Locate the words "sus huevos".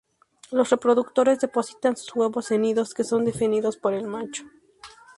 1.95-2.49